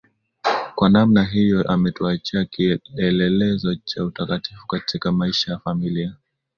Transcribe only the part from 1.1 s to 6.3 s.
hiyo ametuachia kielelezo cha utakatifu katika maisha ya familia